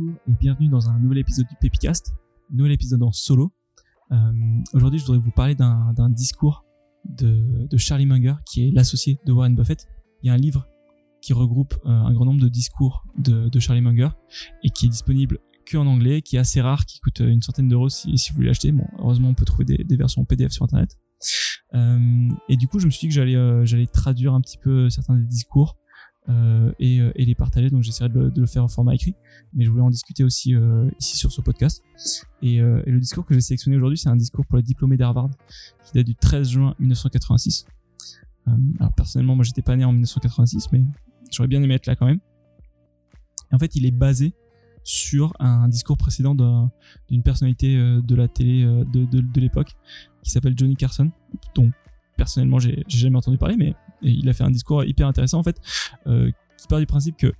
Et 0.00 0.32
bienvenue 0.40 0.68
dans 0.68 0.88
un 0.88 0.98
nouvel 0.98 1.18
épisode 1.18 1.46
du 1.46 1.54
Pepicast, 1.60 2.14
nouvel 2.50 2.72
épisode 2.72 3.02
en 3.02 3.12
solo. 3.12 3.52
Euh, 4.12 4.16
Aujourd'hui, 4.72 4.98
je 4.98 5.04
voudrais 5.04 5.20
vous 5.20 5.30
parler 5.30 5.54
d'un 5.54 6.08
discours 6.10 6.64
de, 7.04 7.68
Charlie 7.76 8.06
Munger, 8.06 8.34
qui 8.46 8.66
est 8.66 8.70
l'associé 8.70 9.18
de 9.26 9.32
Warren 9.32 9.54
Buffett. 9.54 9.86
Il 10.22 10.28
y 10.28 10.30
a 10.30 10.32
un 10.32 10.38
livre 10.38 10.66
qui 11.20 11.34
regroupe 11.34 11.74
euh, 11.84 11.90
un 11.90 12.12
grand 12.14 12.24
nombre 12.24 12.40
de 12.40 12.48
discours 12.48 13.04
de, 13.18 13.58
Charlie 13.58 13.82
Munger 13.82 14.08
et 14.62 14.70
qui 14.70 14.86
est 14.86 14.90
disponible 14.90 15.38
que 15.66 15.76
en 15.76 15.86
anglais, 15.86 16.22
qui 16.22 16.36
est 16.36 16.40
assez 16.40 16.60
rare, 16.60 16.86
qui 16.86 17.00
coûte 17.00 17.20
une 17.20 17.42
centaine 17.42 17.68
d'euros 17.68 17.90
si, 17.90 18.14
vous 18.30 18.36
voulez 18.36 18.48
l'acheter. 18.48 18.72
Bon, 18.72 18.86
heureusement, 18.98 19.28
on 19.28 19.34
peut 19.34 19.44
trouver 19.44 19.66
des, 19.66 19.84
des 19.84 19.96
versions 19.96 20.24
PDF 20.24 20.52
sur 20.52 20.64
Internet. 20.64 20.96
Euh, 21.74 22.28
et 22.48 22.56
du 22.56 22.68
coup, 22.68 22.78
je 22.78 22.86
me 22.86 22.90
suis 22.90 23.08
dit 23.08 23.14
que 23.14 23.20
euh, 23.20 23.64
j'allais 23.64 23.86
traduire 23.86 24.34
un 24.34 24.40
petit 24.40 24.58
peu 24.58 24.88
certains 24.90 25.16
des 25.16 25.26
discours 25.26 25.76
euh, 26.30 26.72
et, 26.78 26.98
et, 27.14 27.24
les 27.24 27.34
partager. 27.34 27.70
Donc 27.70 27.82
j'essaierai 27.82 28.08
de, 28.08 28.32
le 28.34 28.46
faire 28.46 28.64
en 28.64 28.68
format 28.68 28.94
écrit, 28.94 29.14
mais 29.54 29.64
je 29.64 29.70
voulais 29.70 29.82
en 29.82 29.90
discuter 29.90 30.22
aussi 30.22 30.54
euh, 30.54 30.88
ici 31.00 31.16
sur 31.16 31.32
ce 31.32 31.40
podcast. 31.40 31.82
Et, 32.42 32.60
euh, 32.60 32.82
et 32.86 32.90
le 32.90 33.00
discours 33.00 33.24
que 33.24 33.34
j'ai 33.34 33.40
sélectionné 33.40 33.76
aujourd'hui, 33.76 33.98
c'est 33.98 34.08
un 34.08 34.16
discours 34.16 34.46
pour 34.46 34.56
les 34.56 34.62
diplômés 34.62 34.96
d'Harvard 34.96 35.30
qui 35.84 35.92
date 35.94 36.06
du 36.06 36.14
13 36.14 36.48
juin 36.48 36.74
1986. 36.78 37.66
alors 38.78 38.92
personnellement, 38.94 39.34
moi 39.34 39.44
j'étais 39.44 39.62
pas 39.62 39.76
né 39.76 39.84
en 39.84 39.92
1986, 39.92 40.68
mais 40.72 40.84
j'aurais 41.30 41.48
bien 41.48 41.62
aimé 41.62 41.74
être 41.74 41.86
là 41.86 41.96
quand 41.96 42.06
même. 42.06 42.20
Et 43.50 43.54
en 43.54 43.58
fait, 43.58 43.74
il 43.74 43.84
est 43.86 43.90
basé 43.90 44.34
sur 44.82 45.34
un 45.40 45.68
discours 45.68 45.96
précédent 45.98 46.34
d'une 47.08 47.22
personnalité 47.22 47.76
de 47.76 48.14
la 48.14 48.28
télé 48.28 48.64
de, 48.64 49.04
de, 49.04 49.20
de 49.20 49.40
l'époque 49.40 49.74
qui 50.22 50.30
s'appelle 50.30 50.54
Johnny 50.56 50.76
Carson, 50.76 51.10
dont 51.54 51.70
personnellement 52.16 52.58
j'ai 52.58 52.84
jamais 52.88 53.16
entendu 53.16 53.36
parler, 53.36 53.56
mais 53.56 53.74
il 54.02 54.28
a 54.28 54.32
fait 54.32 54.44
un 54.44 54.50
discours 54.50 54.84
hyper 54.84 55.06
intéressant 55.06 55.38
en 55.38 55.42
fait, 55.42 55.60
euh, 56.06 56.30
qui 56.56 56.66
part 56.66 56.78
du 56.78 56.86
principe 56.86 57.16
que 57.16 57.32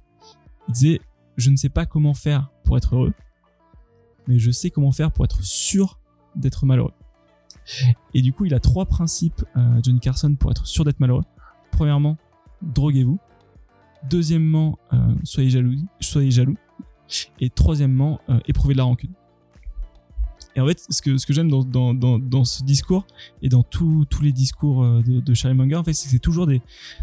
il 0.68 0.72
disait 0.72 1.00
je 1.36 1.50
ne 1.50 1.56
sais 1.56 1.68
pas 1.68 1.86
comment 1.86 2.14
faire 2.14 2.50
pour 2.64 2.76
être 2.76 2.94
heureux, 2.94 3.12
mais 4.26 4.38
je 4.38 4.50
sais 4.50 4.70
comment 4.70 4.92
faire 4.92 5.12
pour 5.12 5.24
être 5.24 5.42
sûr 5.42 5.98
d'être 6.36 6.66
malheureux. 6.66 6.92
Et 8.14 8.22
du 8.22 8.32
coup, 8.32 8.44
il 8.44 8.54
a 8.54 8.60
trois 8.60 8.86
principes, 8.86 9.44
euh, 9.56 9.80
Johnny 9.82 10.00
Carson, 10.00 10.34
pour 10.34 10.50
être 10.50 10.66
sûr 10.66 10.84
d'être 10.84 11.00
malheureux. 11.00 11.24
Premièrement, 11.70 12.16
droguez-vous. 12.62 13.18
Deuxièmement, 14.08 14.78
euh, 14.92 15.14
soyez 15.24 15.50
jaloux, 15.50 15.74
soyez 16.00 16.30
jaloux. 16.30 16.56
Et 17.40 17.50
troisièmement, 17.50 18.20
éprouvez 18.46 18.74
de 18.74 18.78
la 18.78 18.84
rancune. 18.84 19.12
Et 20.56 20.60
en 20.60 20.66
fait, 20.66 20.84
ce 20.88 21.00
que, 21.02 21.32
j'aime 21.32 21.48
dans, 21.50 22.44
ce 22.44 22.64
discours 22.64 23.06
et 23.42 23.48
dans 23.48 23.62
tous 23.62 24.06
les 24.20 24.32
discours 24.32 24.84
de, 24.84 25.20
de 25.20 25.34
Charlie 25.34 25.56
Munger, 25.56 25.76
en 25.76 25.84
fait, 25.84 25.92
c'est 25.92 26.06
que 26.06 26.10
c'est 26.10 26.18
toujours 26.18 26.46
des, 26.46 26.60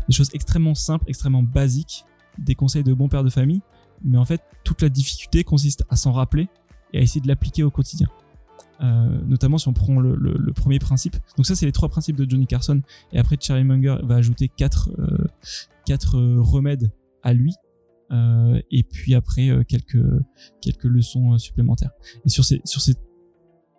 choses 0.10 0.30
extrêmement 0.34 0.76
simples, 0.76 1.06
extrêmement 1.08 1.44
basiques, 1.44 2.04
des 2.38 2.56
conseils 2.56 2.84
de 2.84 2.94
bon 2.94 3.08
père 3.08 3.24
de 3.24 3.30
famille, 3.30 3.62
mais 4.04 4.18
en 4.18 4.26
fait, 4.26 4.42
toute 4.64 4.82
la 4.82 4.90
difficulté 4.90 5.44
consiste 5.44 5.86
à 5.90 5.96
s'en 5.96 6.12
rappeler 6.12 6.50
et 6.94 7.00
à 7.00 7.02
essayer 7.02 7.22
de 7.22 7.28
l'appliquer 7.28 7.64
au 7.64 7.72
quotidien. 7.72 8.08
Euh, 8.82 9.20
notamment 9.26 9.58
si 9.58 9.68
on 9.68 9.74
prend 9.74 10.00
le, 10.00 10.54
premier 10.54 10.80
principe. 10.80 11.16
Donc 11.36 11.46
ça, 11.46 11.56
c'est 11.56 11.66
les 11.66 11.72
trois 11.72 11.90
principes 11.90 12.16
de 12.16 12.30
Johnny 12.30 12.48
Carson. 12.48 12.82
Et 13.12 13.20
après, 13.20 13.38
Charlie 13.40 13.64
Munger 13.64 13.98
va 14.04 14.16
ajouter 14.16 14.50
quatre, 14.50 14.90
euh, 15.00 15.28
euh, 16.14 16.42
remèdes 16.42 16.92
à 17.24 17.34
lui. 17.34 17.54
Euh, 18.12 18.62
et 18.72 18.84
puis 18.84 19.16
après, 19.16 19.50
euh, 19.50 19.64
quelques, 19.64 20.04
quelques 20.62 20.86
leçons 20.86 21.38
supplémentaires. 21.38 21.92
Et 22.26 22.30
sur 22.30 22.46
ces, 22.46 22.62
sur 22.66 22.82
ces 22.82 22.96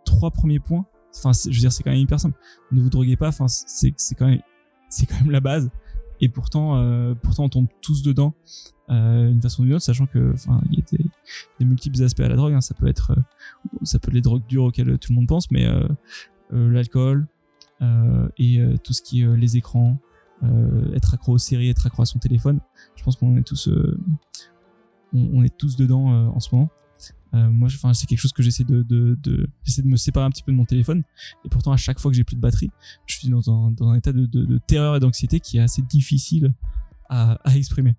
trois 0.09 0.31
premiers 0.31 0.59
points, 0.59 0.87
enfin, 1.17 1.33
je 1.33 1.49
veux 1.49 1.61
dire, 1.61 1.73
c'est 1.73 1.83
quand 1.83 1.91
même 1.91 2.01
hyper 2.01 2.19
simple. 2.19 2.39
Ne 2.73 2.81
vous 2.81 2.91
droguez 2.91 3.17
pas, 3.17 3.29
enfin, 3.29 3.47
c'est 3.49 3.93
quand 4.17 4.27
même, 4.27 4.41
c'est 4.89 5.07
quand 5.07 5.17
même 5.21 5.31
la 5.31 5.41
base. 5.41 5.71
Et 6.21 6.29
pourtant, 6.29 6.77
euh, 6.77 7.15
pourtant, 7.15 7.45
on 7.45 7.49
tombe 7.49 7.69
tous 7.81 8.03
dedans 8.03 8.35
euh, 8.91 9.29
d'une 9.29 9.43
façon 9.43 9.63
ou 9.63 9.67
d'une 9.67 9.75
autre, 9.75 9.85
sachant 9.85 10.07
que, 10.07 10.33
enfin, 10.33 10.63
il 10.71 10.79
y 10.79 10.83
a 10.83 10.99
des, 11.59 11.65
multiples 11.65 12.03
aspects 12.03 12.21
à 12.21 12.29
la 12.29 12.37
drogue. 12.37 12.55
Hein. 12.55 12.61
Ça 12.61 12.75
peut 12.75 12.89
être, 12.89 13.13
euh, 13.13 13.23
ça 13.83 13.99
peut 13.99 14.09
être 14.09 14.15
les 14.15 14.21
drogues 14.21 14.47
dures 14.49 14.65
auxquelles 14.65 14.99
tout 14.99 15.13
le 15.13 15.17
monde 15.17 15.29
pense, 15.29 15.51
mais 15.51 15.67
euh, 15.67 15.87
l'alcool 16.51 17.27
et 18.39 18.61
tout 18.83 18.93
ce 18.93 19.03
qui 19.03 19.23
est 19.23 19.37
les 19.37 19.57
écrans, 19.57 19.99
être 20.95 21.15
accro 21.15 21.35
aux 21.35 21.39
séries, 21.39 21.69
être 21.69 21.87
accro 21.87 22.03
à 22.03 22.07
son 22.07 22.19
téléphone. 22.19 22.59
Je 22.97 23.05
pense 23.05 23.15
qu'on 23.15 23.37
est 23.37 23.47
tous, 23.47 23.71
on, 25.13 25.45
est 25.45 25.57
tous 25.57 25.77
dedans 25.77 26.33
en 26.35 26.41
ce 26.41 26.53
moment. 26.53 26.71
Euh, 27.35 27.51
moi, 27.51 27.69
enfin, 27.69 27.93
c'est 27.93 28.07
quelque 28.07 28.21
chose 28.21 28.33
que 28.33 28.43
j'essaie 28.43 28.65
de, 28.65 28.83
de, 28.83 29.19
de 29.23 29.49
j'essaie 29.63 29.83
de 29.83 29.89
me 29.89 29.97
séparer 29.97 30.25
un 30.25 30.31
petit 30.31 30.43
peu 30.43 30.53
de 30.53 30.57
mon 30.57 30.65
téléphone. 30.65 31.03
Et 31.45 31.49
pourtant, 31.49 31.73
à 31.73 31.77
chaque 31.77 31.99
fois 31.99 32.11
que 32.11 32.17
j'ai 32.17 32.25
plus 32.25 32.37
de 32.37 32.41
batterie, 32.41 32.71
je 33.07 33.19
suis 33.19 33.29
dans 33.29 33.51
un, 33.51 33.71
dans 33.73 33.89
un 33.89 33.97
état 33.97 34.13
de, 34.13 34.27
de, 34.27 34.45
de 34.45 34.59
terreur 34.67 34.97
et 34.97 35.01
d'anxiété 35.01 35.39
qui 35.39 35.59
est 35.59 35.61
assez 35.61 35.83
difficile 35.83 36.55
à, 37.09 37.39
à 37.45 37.57
exprimer. 37.57 37.97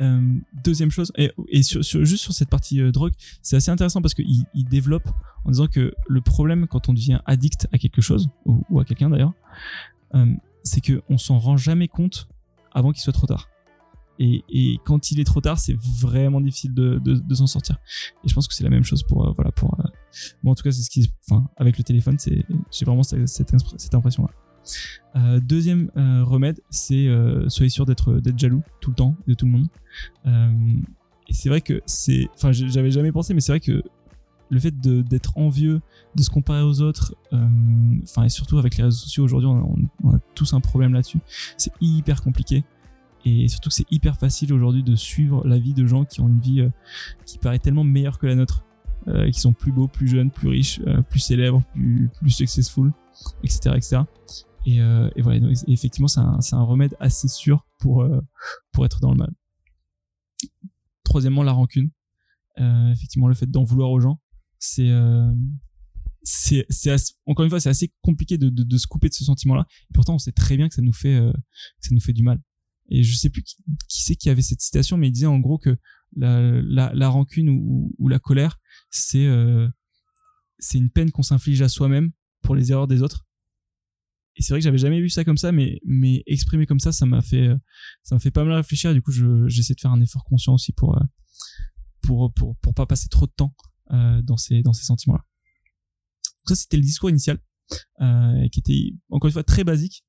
Euh, 0.00 0.38
deuxième 0.62 0.90
chose, 0.90 1.12
et, 1.16 1.32
et 1.48 1.62
sur, 1.62 1.84
sur, 1.84 2.04
juste 2.04 2.22
sur 2.22 2.32
cette 2.32 2.48
partie 2.48 2.80
euh, 2.80 2.92
drogue, 2.92 3.12
c'est 3.42 3.56
assez 3.56 3.70
intéressant 3.70 4.00
parce 4.00 4.14
qu'il 4.14 4.44
il 4.54 4.64
développe 4.64 5.08
en 5.44 5.50
disant 5.50 5.66
que 5.66 5.92
le 6.08 6.20
problème 6.20 6.66
quand 6.68 6.88
on 6.88 6.94
devient 6.94 7.20
addict 7.26 7.68
à 7.72 7.78
quelque 7.78 8.00
chose, 8.00 8.28
ou, 8.44 8.64
ou 8.70 8.80
à 8.80 8.84
quelqu'un 8.84 9.10
d'ailleurs, 9.10 9.34
euh, 10.14 10.32
c'est 10.62 10.80
qu'on 10.80 11.18
s'en 11.18 11.38
rend 11.38 11.56
jamais 11.56 11.88
compte 11.88 12.28
avant 12.72 12.92
qu'il 12.92 13.02
soit 13.02 13.12
trop 13.12 13.26
tard. 13.26 13.48
Et, 14.18 14.78
quand 14.84 15.10
il 15.10 15.20
est 15.20 15.24
trop 15.24 15.40
tard, 15.40 15.58
c'est 15.58 15.76
vraiment 16.00 16.40
difficile 16.40 16.74
de, 16.74 17.34
s'en 17.34 17.46
sortir. 17.46 17.78
Et 18.24 18.28
je 18.28 18.34
pense 18.34 18.48
que 18.48 18.54
c'est 18.54 18.64
la 18.64 18.70
même 18.70 18.84
chose 18.84 19.02
pour, 19.02 19.26
euh, 19.26 19.32
voilà, 19.34 19.50
pour, 19.52 19.78
euh... 19.80 19.88
bon, 20.42 20.52
en 20.52 20.54
tout 20.54 20.62
cas, 20.62 20.70
c'est 20.70 20.82
ce 20.82 20.90
qui, 20.90 21.12
enfin, 21.28 21.48
avec 21.56 21.78
le 21.78 21.84
téléphone, 21.84 22.18
c'est, 22.18 22.44
j'ai 22.70 22.84
vraiment 22.84 23.02
cette, 23.02 23.28
cette 23.28 23.94
impression-là. 23.94 24.30
Euh, 25.16 25.40
deuxième 25.40 25.90
remède, 25.94 26.60
c'est 26.70 27.08
soyez 27.48 27.70
sûr 27.70 27.86
d'être 27.86 28.20
jaloux 28.36 28.62
tout 28.80 28.90
le 28.90 28.96
temps 28.96 29.16
de 29.26 29.34
tout 29.34 29.46
le 29.46 29.52
monde. 29.52 29.68
Et 31.28 31.32
c'est 31.32 31.48
vrai 31.48 31.60
que 31.60 31.82
c'est, 31.86 32.28
enfin, 32.34 32.52
j'avais 32.52 32.90
jamais 32.90 33.12
pensé, 33.12 33.34
mais 33.34 33.40
c'est 33.40 33.52
vrai 33.52 33.60
que 33.60 33.82
le 34.50 34.60
fait 34.60 34.78
d'être 34.78 35.36
envieux, 35.36 35.80
de 36.14 36.22
se 36.22 36.30
comparer 36.30 36.62
aux 36.62 36.80
autres, 36.80 37.16
enfin, 37.32 38.24
et 38.24 38.28
surtout 38.28 38.58
avec 38.58 38.76
les 38.76 38.84
réseaux 38.84 38.98
sociaux 38.98 39.24
aujourd'hui, 39.24 39.48
on 39.48 40.14
a 40.14 40.18
tous 40.34 40.54
un 40.54 40.60
problème 40.60 40.94
là-dessus. 40.94 41.18
C'est 41.56 41.72
hyper 41.80 42.22
compliqué 42.22 42.64
et 43.24 43.48
surtout 43.48 43.70
que 43.70 43.74
c'est 43.74 43.90
hyper 43.90 44.18
facile 44.18 44.52
aujourd'hui 44.52 44.82
de 44.82 44.94
suivre 44.94 45.46
la 45.46 45.58
vie 45.58 45.72
de 45.74 45.86
gens 45.86 46.04
qui 46.04 46.20
ont 46.20 46.28
une 46.28 46.40
vie 46.40 46.60
euh, 46.60 46.70
qui 47.24 47.38
paraît 47.38 47.58
tellement 47.58 47.84
meilleure 47.84 48.18
que 48.18 48.26
la 48.26 48.34
nôtre, 48.34 48.64
euh, 49.08 49.30
qui 49.30 49.40
sont 49.40 49.52
plus 49.52 49.72
beaux, 49.72 49.88
plus 49.88 50.08
jeunes, 50.08 50.30
plus 50.30 50.48
riches, 50.48 50.80
euh, 50.86 51.00
plus 51.02 51.20
célèbres, 51.20 51.62
plus, 51.72 52.10
plus 52.20 52.30
successful, 52.30 52.92
etc. 53.42 53.74
etc. 53.76 54.02
Et, 54.66 54.80
euh, 54.80 55.10
et 55.16 55.22
voilà, 55.22 55.40
donc, 55.40 55.56
effectivement, 55.68 56.08
c'est 56.08 56.20
un, 56.20 56.38
un, 56.52 56.62
remède 56.62 56.94
assez 57.00 57.28
sûr 57.28 57.66
pour, 57.80 58.02
euh, 58.02 58.20
pour 58.72 58.84
être 58.84 59.00
dans 59.00 59.10
le 59.10 59.16
mal. 59.16 59.32
Troisièmement, 61.04 61.42
la 61.42 61.52
rancune. 61.52 61.90
effectivement, 62.58 63.28
le 63.28 63.34
fait 63.34 63.50
d'en 63.50 63.64
vouloir 63.64 63.90
aux 63.90 64.00
gens, 64.00 64.20
c'est 64.58 64.90
c'est, 66.26 66.64
c'est 66.70 66.96
encore 67.26 67.44
une 67.44 67.50
fois, 67.50 67.60
c'est 67.60 67.68
assez 67.68 67.92
compliqué 68.00 68.38
de, 68.38 68.48
de, 68.48 68.62
de, 68.62 68.78
se 68.78 68.86
couper 68.86 69.10
de 69.10 69.14
ce 69.14 69.24
sentiment-là. 69.24 69.66
Et 69.90 69.92
pourtant, 69.92 70.14
on 70.14 70.18
sait 70.18 70.32
très 70.32 70.56
bien 70.56 70.68
que 70.68 70.74
ça 70.74 70.80
nous 70.80 70.94
fait, 70.94 71.18
que 71.18 71.86
ça 71.86 71.94
nous 71.94 72.00
fait 72.00 72.14
du 72.14 72.22
mal 72.22 72.40
et 72.88 73.02
je 73.02 73.16
sais 73.16 73.30
plus 73.30 73.42
qui, 73.42 73.56
qui 73.88 74.02
c'est 74.02 74.16
qui 74.16 74.30
avait 74.30 74.42
cette 74.42 74.60
citation, 74.60 74.96
mais 74.96 75.08
il 75.08 75.12
disait 75.12 75.26
en 75.26 75.38
gros 75.38 75.58
que 75.58 75.76
la, 76.16 76.62
la, 76.62 76.92
la 76.94 77.08
rancune 77.08 77.48
ou, 77.48 77.94
ou, 77.98 78.08
la 78.08 78.18
colère, 78.18 78.60
c'est 78.90 79.26
euh, 79.26 79.68
c'est 80.58 80.78
une 80.78 80.90
peine 80.90 81.10
qu'on 81.10 81.22
s'inflige 81.22 81.62
à 81.62 81.68
soi-même 81.68 82.12
pour 82.42 82.54
les 82.54 82.70
erreurs 82.70 82.86
des 82.86 83.02
autres. 83.02 83.26
Et 84.36 84.42
c'est 84.42 84.52
vrai 84.52 84.60
que 84.60 84.64
j'avais 84.64 84.78
jamais 84.78 85.00
vu 85.00 85.08
ça 85.08 85.24
comme 85.24 85.36
ça, 85.36 85.52
mais 85.52 85.80
mais 85.84 86.22
exprimé 86.26 86.66
comme 86.66 86.80
ça, 86.80 86.92
ça 86.92 87.06
m'a 87.06 87.22
fait 87.22 87.48
ça 88.02 88.14
m'a 88.14 88.20
fait 88.20 88.30
pas 88.30 88.44
mal 88.44 88.54
réfléchir. 88.54 88.92
Du 88.92 89.02
coup, 89.02 89.12
je, 89.12 89.48
j'essaie 89.48 89.74
de 89.74 89.80
faire 89.80 89.92
un 89.92 90.00
effort 90.00 90.24
conscient 90.24 90.54
aussi 90.54 90.72
pour 90.72 90.96
euh, 90.96 91.04
pour 92.02 92.32
pour 92.34 92.56
pour 92.56 92.74
pas 92.74 92.86
passer 92.86 93.08
trop 93.08 93.26
de 93.26 93.32
temps 93.32 93.54
euh, 93.92 94.22
dans 94.22 94.36
ces 94.36 94.62
dans 94.62 94.72
ces 94.72 94.84
sentiments-là. 94.84 95.24
Ça, 96.46 96.54
c'était 96.54 96.76
le 96.76 96.82
discours 96.82 97.10
initial, 97.10 97.38
euh, 98.00 98.48
qui 98.48 98.60
était 98.60 98.94
encore 99.10 99.28
une 99.28 99.32
fois 99.32 99.44
très 99.44 99.64
basique. 99.64 100.04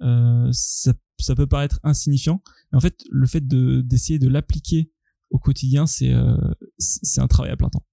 Euh, 0.00 0.48
ça 0.52 0.92
ça 1.24 1.34
peut 1.34 1.46
paraître 1.46 1.80
insignifiant, 1.82 2.42
mais 2.72 2.78
en 2.78 2.80
fait, 2.80 3.04
le 3.10 3.26
fait 3.26 3.46
de 3.46 3.80
d'essayer 3.80 4.18
de 4.18 4.28
l'appliquer 4.28 4.90
au 5.30 5.38
quotidien, 5.38 5.86
c'est 5.86 6.12
euh, 6.12 6.36
un 7.16 7.26
travail 7.26 7.50
à 7.50 7.56
plein 7.56 7.68
temps. 7.68 7.84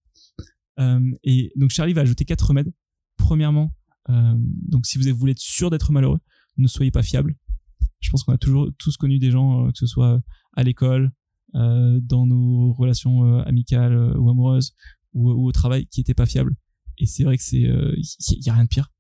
Euh, 0.79 1.11
et 1.23 1.51
donc 1.55 1.69
Charlie 1.71 1.93
va 1.93 2.01
ajouter 2.01 2.25
quatre 2.25 2.47
remèdes. 2.47 2.71
Premièrement, 3.17 3.73
euh, 4.09 4.35
donc 4.37 4.85
si 4.85 4.97
vous 4.97 5.17
voulez 5.17 5.31
être 5.31 5.39
sûr 5.39 5.69
d'être 5.69 5.91
malheureux, 5.91 6.19
ne 6.57 6.67
soyez 6.67 6.91
pas 6.91 7.03
fiable. 7.03 7.35
Je 7.99 8.09
pense 8.09 8.23
qu'on 8.23 8.33
a 8.33 8.37
toujours 8.37 8.69
tous 8.77 8.97
connu 8.97 9.19
des 9.19 9.31
gens, 9.31 9.71
que 9.71 9.77
ce 9.77 9.87
soit 9.87 10.21
à 10.53 10.63
l'école, 10.63 11.11
dans 11.53 12.25
nos 12.27 12.73
relations 12.73 13.39
amicales 13.39 14.17
ou 14.17 14.29
amoureuses, 14.29 14.75
ou, 15.13 15.29
au 15.29 15.51
travail, 15.51 15.87
qui 15.87 16.01
étaient 16.01 16.13
pas 16.13 16.25
fiables. 16.25 16.55
Et 16.97 17.07
c'est 17.07 17.23
vrai 17.23 17.37
que 17.37 17.43
c'est, 17.43 17.61
il 17.61 18.45
y, 18.45 18.49
a 18.49 18.53
rien 18.53 18.65
de 18.65 18.69
pire. 18.69 18.91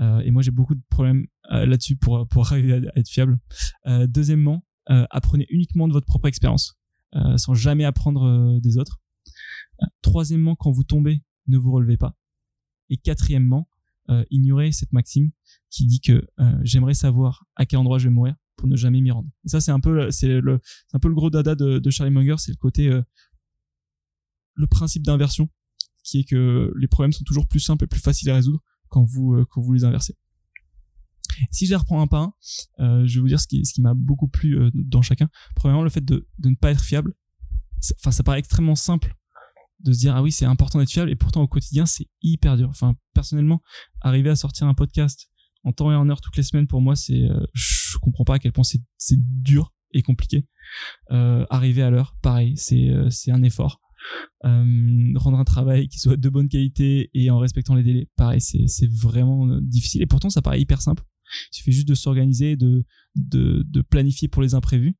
Euh, 0.00 0.20
et 0.20 0.30
moi, 0.30 0.42
j'ai 0.42 0.50
beaucoup 0.50 0.74
de 0.74 0.82
problèmes 0.90 1.26
euh, 1.52 1.66
là-dessus 1.66 1.96
pour, 1.96 2.26
pour 2.28 2.46
arriver 2.46 2.74
à, 2.74 2.98
être 2.98 3.08
fiable. 3.08 3.38
Euh, 3.86 4.06
deuxièmement, 4.06 4.64
apprenez 4.88 5.46
uniquement 5.50 5.88
de 5.88 5.92
votre 5.92 6.06
propre 6.06 6.28
expérience, 6.28 6.78
sans 7.38 7.54
jamais 7.54 7.84
apprendre 7.84 8.60
des 8.60 8.78
autres. 8.78 9.00
troisièmement, 10.00 10.54
quand 10.54 10.70
vous 10.70 10.84
tombez, 10.84 11.24
ne 11.48 11.58
vous 11.58 11.72
relevez 11.72 11.96
pas. 11.96 12.14
Et 12.88 12.96
quatrièmement, 12.96 13.68
ignorez 14.30 14.70
cette 14.70 14.92
maxime 14.92 15.32
qui 15.70 15.86
dit 15.86 16.00
que 16.00 16.24
j'aimerais 16.62 16.94
savoir 16.94 17.46
à 17.56 17.66
quel 17.66 17.80
endroit 17.80 17.98
je 17.98 18.04
vais 18.06 18.14
mourir 18.14 18.36
pour 18.54 18.68
ne 18.68 18.76
jamais 18.76 19.00
m'y 19.00 19.10
rendre. 19.10 19.28
Et 19.44 19.48
ça, 19.48 19.60
c'est 19.60 19.72
un 19.72 19.80
peu, 19.80 20.08
c'est 20.12 20.40
le, 20.40 20.60
un 20.92 21.00
peu 21.00 21.08
le 21.08 21.16
gros 21.16 21.30
dada 21.30 21.56
de, 21.56 21.80
de 21.80 21.90
Charlie 21.90 22.12
Munger, 22.12 22.36
c'est 22.38 22.52
le 22.52 22.56
côté 22.56 22.88
le 24.54 24.66
principe 24.68 25.02
d'inversion, 25.02 25.48
qui 26.04 26.20
est 26.20 26.24
que 26.24 26.72
les 26.76 26.86
problèmes 26.86 27.12
sont 27.12 27.24
toujours 27.24 27.48
plus 27.48 27.58
simples 27.58 27.86
et 27.86 27.88
plus 27.88 27.98
faciles 27.98 28.30
à 28.30 28.36
résoudre 28.36 28.62
quand 28.88 29.04
vous 29.04 29.34
euh, 29.34 29.44
quand 29.48 29.60
vous 29.60 29.72
les 29.72 29.84
inversez. 29.84 30.14
Si 31.50 31.66
je 31.66 31.70
les 31.70 31.76
reprends 31.76 32.00
un 32.00 32.06
par 32.06 32.22
un, 32.22 32.34
euh, 32.80 33.06
je 33.06 33.14
vais 33.16 33.20
vous 33.20 33.28
dire 33.28 33.40
ce 33.40 33.46
qui, 33.46 33.80
m'a 33.80 33.94
beaucoup 33.94 34.28
plu 34.28 34.58
euh, 34.58 34.70
dans 34.74 35.02
chacun. 35.02 35.28
Premièrement, 35.54 35.82
le 35.82 35.90
fait 35.90 36.04
de, 36.04 36.26
ne 36.44 36.54
pas 36.54 36.70
être 36.70 36.82
fiable. 36.82 37.14
Enfin, 37.98 38.10
ça 38.10 38.22
paraît 38.22 38.38
extrêmement 38.38 38.74
simple 38.74 39.14
de 39.80 39.92
se 39.92 39.98
dire 39.98 40.16
ah 40.16 40.22
oui 40.22 40.32
c'est 40.32 40.46
important 40.46 40.78
d'être 40.78 40.90
fiable 40.90 41.10
et 41.10 41.16
pourtant 41.16 41.42
au 41.42 41.48
quotidien 41.48 41.84
c'est 41.84 42.06
hyper 42.22 42.56
dur. 42.56 42.68
Enfin 42.70 42.94
personnellement, 43.12 43.60
arriver 44.00 44.30
à 44.30 44.36
sortir 44.36 44.66
un 44.66 44.72
podcast 44.72 45.28
en 45.64 45.72
temps 45.72 45.92
et 45.92 45.94
en 45.94 46.08
heure 46.08 46.22
toutes 46.22 46.36
les 46.38 46.42
semaines 46.42 46.66
pour 46.66 46.80
moi 46.80 46.96
c'est 46.96 47.24
euh, 47.24 47.44
je 47.52 47.98
comprends 47.98 48.24
pas 48.24 48.36
à 48.36 48.38
quel 48.38 48.52
point 48.52 48.64
c'est 48.64 49.18
dur 49.18 49.74
et 49.92 50.02
compliqué. 50.02 50.46
Arriver 51.10 51.82
à 51.82 51.90
l'heure, 51.90 52.16
pareil, 52.22 52.56
c'est 52.56 53.30
un 53.30 53.42
effort. 53.42 53.80
Euh, 54.44 55.12
rendre 55.16 55.38
un 55.38 55.44
travail 55.44 55.88
qui 55.88 55.98
soit 55.98 56.16
de 56.16 56.28
bonne 56.28 56.48
qualité 56.48 57.10
et 57.14 57.30
en 57.30 57.38
respectant 57.38 57.74
les 57.74 57.82
délais, 57.82 58.08
pareil, 58.16 58.40
c'est 58.40 58.90
vraiment 58.90 59.48
euh, 59.48 59.60
difficile. 59.62 60.02
Et 60.02 60.06
pourtant, 60.06 60.30
ça 60.30 60.42
paraît 60.42 60.60
hyper 60.60 60.80
simple. 60.80 61.04
Il 61.52 61.56
suffit 61.56 61.72
juste 61.72 61.88
de 61.88 61.94
s'organiser, 61.94 62.56
de, 62.56 62.84
de, 63.16 63.64
de 63.66 63.82
planifier 63.82 64.28
pour 64.28 64.42
les 64.42 64.54
imprévus. 64.54 64.94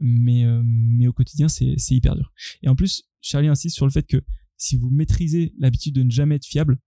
Mais, 0.00 0.44
euh, 0.44 0.62
mais 0.64 1.06
au 1.06 1.12
quotidien, 1.12 1.48
c'est 1.48 1.74
c'est 1.76 1.94
hyper 1.94 2.16
dur. 2.16 2.32
Et 2.62 2.68
en 2.68 2.74
plus, 2.74 3.04
Charlie 3.20 3.48
insiste 3.48 3.76
sur 3.76 3.86
le 3.86 3.92
fait 3.92 4.06
que 4.06 4.22
si 4.56 4.76
vous 4.76 4.90
maîtrisez 4.90 5.54
l'habitude 5.58 5.94
de 5.94 6.02
ne 6.02 6.10
jamais 6.10 6.36
être 6.36 6.46
fiable, 6.46 6.78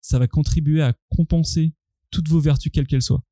ça 0.00 0.18
va 0.18 0.26
contribuer 0.26 0.82
à 0.82 0.94
compenser 1.08 1.74
toutes 2.10 2.28
vos 2.28 2.40
vertus, 2.40 2.70
quelles 2.72 2.86
qu'elles 2.86 3.02
soient. 3.02 3.24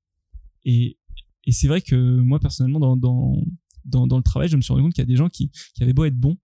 Et, 0.64 0.98
et 1.46 1.52
c'est 1.52 1.68
vrai 1.68 1.80
que 1.82 1.94
moi, 2.20 2.38
personnellement, 2.38 2.80
dans, 2.80 2.96
dans, 2.96 3.44
dans, 3.84 4.06
dans 4.06 4.16
le 4.16 4.22
travail, 4.22 4.48
je 4.48 4.56
me 4.56 4.62
suis 4.62 4.72
rendu 4.72 4.84
compte 4.84 4.94
qu'il 4.94 5.02
y 5.02 5.06
a 5.06 5.06
des 5.06 5.16
gens 5.16 5.28
qui, 5.28 5.50
qui 5.74 5.82
avaient 5.82 5.92
beau 5.92 6.04
être 6.04 6.16
bons, 6.16 6.36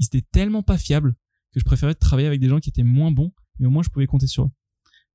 ils 0.00 0.06
étaient 0.06 0.26
tellement 0.32 0.64
pas 0.64 0.78
fiables 0.78 1.14
que 1.52 1.60
je 1.60 1.64
préférais 1.64 1.94
travailler 1.94 2.26
avec 2.26 2.40
des 2.40 2.48
gens 2.48 2.58
qui 2.58 2.70
étaient 2.70 2.82
moins 2.82 3.12
bons, 3.12 3.32
mais 3.58 3.66
au 3.66 3.70
moins 3.70 3.82
je 3.82 3.90
pouvais 3.90 4.06
compter 4.06 4.26
sur 4.26 4.44
eux. 4.44 4.50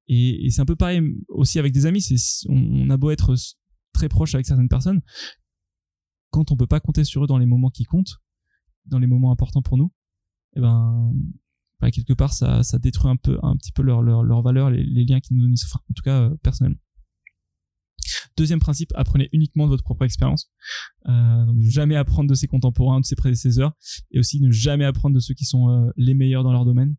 Et, 0.07 0.49
c'est 0.51 0.61
un 0.61 0.65
peu 0.65 0.75
pareil 0.75 1.01
aussi 1.29 1.57
avec 1.59 1.73
des 1.73 1.87
amis. 1.87 2.05
On, 2.47 2.89
a 2.89 2.97
beau 2.97 3.09
être 3.09 3.35
très 3.91 4.07
proche 4.07 4.35
avec 4.35 4.45
certaines 4.45 4.69
personnes, 4.69 5.01
quand 6.29 6.51
on 6.51 6.57
peut 6.57 6.67
pas 6.67 6.79
compter 6.79 7.03
sur 7.03 7.23
eux 7.23 7.27
dans 7.27 7.39
les 7.39 7.45
moments 7.45 7.69
qui 7.69 7.83
comptent, 7.83 8.21
dans 8.85 8.99
les 8.99 9.07
moments 9.07 9.31
importants 9.31 9.63
pour 9.63 9.77
nous, 9.77 9.91
et 10.55 10.61
ben, 10.61 11.11
bah, 11.79 11.89
quelque 11.91 12.13
part 12.13 12.33
ça, 12.33 12.61
détruit 12.79 13.09
un 13.09 13.15
peu, 13.15 13.39
un 13.41 13.57
petit 13.57 13.71
peu 13.71 13.81
leur 13.81 14.03
leur, 14.03 14.23
leur 14.23 14.41
valeur, 14.41 14.69
les, 14.69 14.83
les 14.83 15.05
liens 15.05 15.19
qui 15.19 15.33
nous 15.33 15.45
unissent. 15.45 15.65
Enfin, 15.65 15.79
en 15.89 15.93
tout 15.93 16.03
cas 16.03 16.21
euh, 16.21 16.35
personnellement. 16.43 16.79
Deuxième 18.37 18.59
principe, 18.59 18.91
apprenez 18.95 19.29
uniquement 19.31 19.65
de 19.65 19.69
votre 19.69 19.83
propre 19.83 20.03
expérience. 20.03 20.51
Euh, 21.07 21.45
jamais 21.61 21.95
apprendre 21.95 22.29
de 22.29 22.35
ses 22.35 22.47
contemporains, 22.47 22.99
de 22.99 23.05
ses 23.05 23.15
prédécesseurs, 23.15 23.73
et 24.11 24.19
aussi 24.19 24.41
ne 24.41 24.51
jamais 24.51 24.85
apprendre 24.85 25.15
de 25.15 25.21
ceux 25.21 25.33
qui 25.33 25.45
sont 25.45 25.69
euh, 25.69 25.89
les 25.95 26.13
meilleurs 26.13 26.43
dans 26.43 26.51
leur 26.51 26.65
domaine. 26.65 26.95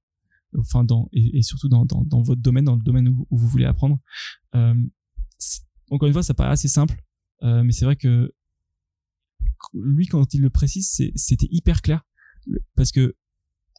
Enfin, 0.59 0.85
dans 0.85 1.09
et, 1.13 1.43
surtout 1.43 1.69
dans, 1.69 1.85
dans, 1.85 2.03
dans 2.05 2.23
votre 2.23 2.41
domaine, 2.41 2.65
dans 2.65 2.77
le 2.77 2.83
domaine 2.83 3.09
où, 3.09 3.27
où 3.31 3.37
vous 3.37 3.49
voulez 3.49 3.67
apprendre. 3.67 3.99
Euh, 4.55 4.75
encore 5.91 6.07
une 6.07 6.13
fois, 6.13 6.23
ça 6.23 6.35
paraît 6.35 6.53
assez 6.53 6.69
simple, 6.69 7.03
euh, 7.43 7.63
mais 7.63 7.73
c'est 7.73 7.85
vrai 7.85 7.97
que 7.97 8.33
lui, 9.75 10.07
quand 10.07 10.35
il 10.35 10.41
le 10.41 10.51
précise, 10.51 10.89
c'était 11.15 11.49
hyper 11.51 11.83
clair, 11.83 12.03
parce 12.75 12.93
que 12.93 13.17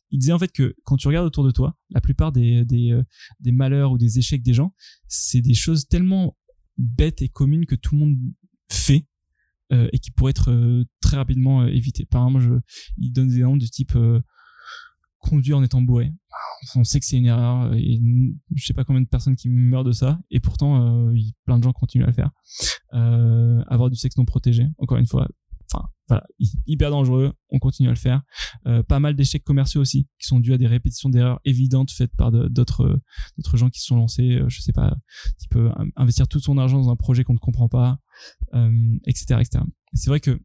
il 0.09 0.19
disait 0.19 0.31
en 0.31 0.39
fait 0.39 0.51
que 0.51 0.75
quand 0.83 0.95
tu 0.95 1.07
regardes 1.07 1.25
autour 1.25 1.43
de 1.43 1.51
toi, 1.51 1.77
la 1.89 1.99
plupart 1.99 2.31
des 2.31 2.63
des, 2.63 2.91
euh, 2.91 3.03
des 3.39 3.51
malheurs 3.51 3.91
ou 3.91 3.97
des 3.97 4.19
échecs 4.19 4.43
des 4.43 4.53
gens, 4.53 4.73
c'est 5.07 5.41
des 5.41 5.53
choses 5.53 5.87
tellement 5.87 6.37
bêtes 6.77 7.21
et 7.21 7.29
communes 7.29 7.65
que 7.65 7.75
tout 7.75 7.95
le 7.95 7.99
monde 8.01 8.17
fait 8.71 9.05
euh, 9.71 9.89
et 9.93 9.99
qui 9.99 10.11
pourraient 10.11 10.31
être 10.31 10.51
euh, 10.51 10.85
très 11.01 11.17
rapidement 11.17 11.61
euh, 11.61 11.67
évitées. 11.67 12.05
Par 12.05 12.25
exemple, 12.27 12.43
je, 12.43 12.53
il 12.97 13.11
donne 13.11 13.27
des 13.27 13.37
exemples 13.37 13.59
du 13.59 13.69
type 13.69 13.95
euh, 13.95 14.21
conduire 15.19 15.57
en 15.57 15.63
étant 15.63 15.81
bourré. 15.81 16.13
On 16.75 16.83
sait 16.83 16.99
que 16.99 17.05
c'est 17.05 17.17
une 17.17 17.25
erreur 17.25 17.73
et 17.73 17.95
n- 17.95 18.35
je 18.55 18.65
sais 18.65 18.73
pas 18.73 18.83
combien 18.83 19.01
de 19.01 19.07
personnes 19.07 19.35
qui 19.35 19.49
meurent 19.49 19.83
de 19.83 19.91
ça 19.91 20.19
et 20.29 20.39
pourtant 20.39 21.09
euh, 21.09 21.13
plein 21.45 21.57
de 21.57 21.63
gens 21.63 21.73
continuent 21.73 22.03
à 22.03 22.07
le 22.07 22.13
faire. 22.13 22.31
Euh, 22.93 23.61
avoir 23.67 23.89
du 23.89 23.95
sexe 23.97 24.15
non 24.17 24.25
protégé, 24.25 24.67
encore 24.77 24.97
une 24.97 25.07
fois, 25.07 25.27
enfin 25.71 25.87
voilà, 26.07 26.23
hy- 26.39 26.57
hyper 26.65 26.89
dangereux, 26.91 27.33
on 27.49 27.59
continue 27.59 27.89
à 27.89 27.91
le 27.91 27.97
faire. 27.97 28.21
Euh, 28.65 28.83
pas 28.83 28.99
mal 28.99 29.15
d'échecs 29.15 29.43
commerciaux 29.43 29.81
aussi 29.81 30.07
qui 30.19 30.27
sont 30.27 30.39
dus 30.39 30.53
à 30.53 30.57
des 30.57 30.67
répétitions 30.67 31.09
d'erreurs 31.09 31.39
évidentes 31.45 31.91
faites 31.91 32.15
par 32.15 32.31
de- 32.31 32.47
d'autres 32.47 32.99
gens 33.55 33.69
qui 33.69 33.79
se 33.79 33.87
sont 33.87 33.97
lancés, 33.97 34.35
euh, 34.35 34.49
je 34.49 34.61
sais 34.61 34.73
pas, 34.73 34.95
type 35.37 35.55
euh, 35.55 35.71
investir 35.95 36.27
tout 36.27 36.39
son 36.39 36.57
argent 36.57 36.81
dans 36.81 36.89
un 36.89 36.95
projet 36.95 37.23
qu'on 37.23 37.33
ne 37.33 37.39
comprend 37.39 37.67
pas, 37.69 37.99
euh, 38.53 38.97
etc., 39.05 39.39
etc. 39.41 39.63
Et 39.93 39.97
c'est 39.97 40.09
vrai 40.09 40.19
que 40.19 40.39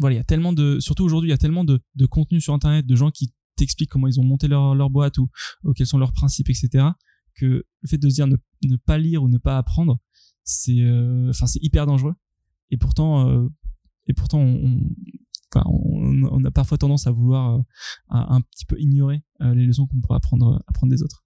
voilà, 0.00 0.14
il 0.14 0.16
y 0.16 0.20
a 0.20 0.24
tellement 0.24 0.52
de, 0.52 0.80
surtout 0.80 1.04
aujourd'hui, 1.04 1.28
il 1.28 1.32
y 1.32 1.34
a 1.34 1.38
tellement 1.38 1.64
de, 1.64 1.80
contenu 2.10 2.40
sur 2.40 2.52
internet, 2.52 2.86
de 2.86 2.96
gens 2.96 3.10
qui 3.10 3.32
t'expliquent 3.56 3.90
comment 3.90 4.08
ils 4.08 4.18
ont 4.18 4.24
monté 4.24 4.48
leur, 4.48 4.90
boîte 4.90 5.18
ou, 5.18 5.28
quels 5.76 5.86
sont 5.86 5.98
leurs 5.98 6.12
principes, 6.12 6.50
etc. 6.50 6.88
Que 7.36 7.46
le 7.46 7.88
fait 7.88 7.98
de 7.98 8.08
se 8.08 8.14
dire 8.14 8.26
ne, 8.26 8.76
pas 8.76 8.98
lire 8.98 9.22
ou 9.22 9.28
ne 9.28 9.38
pas 9.38 9.56
apprendre, 9.56 9.98
c'est, 10.42 10.80
euh, 10.80 11.30
hyper 11.60 11.86
dangereux. 11.86 12.14
Et 12.70 12.76
pourtant, 12.76 13.28
euh, 13.28 13.48
et 14.06 14.14
pourtant, 14.14 14.40
on, 14.40 16.44
a 16.44 16.50
parfois 16.50 16.78
tendance 16.78 17.06
à 17.06 17.12
vouloir 17.12 17.58
euh, 17.58 17.62
un 18.08 18.40
petit 18.40 18.64
peu 18.64 18.80
ignorer 18.80 19.22
euh, 19.40 19.54
les 19.54 19.66
leçons 19.66 19.86
qu'on 19.86 20.00
pourrait 20.00 20.16
apprendre, 20.16 20.62
apprendre 20.66 20.90
des 20.90 21.02
autres. 21.02 21.24